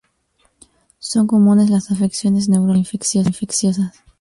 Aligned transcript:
Son 0.97 1.27
comunes 1.27 1.69
las 1.69 1.91
afecciones 1.91 2.49
neurológicas 2.49 3.13
e 3.13 3.17
infecciosas. 3.19 4.01